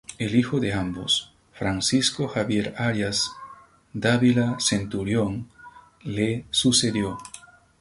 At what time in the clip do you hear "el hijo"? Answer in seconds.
0.17-0.59